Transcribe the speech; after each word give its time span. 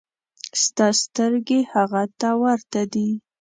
ستا 0.63 0.87
سترګې 1.01 1.59
هغه 1.73 2.03
ته 2.19 2.29
ورته 2.41 2.81
دي. 2.93 3.09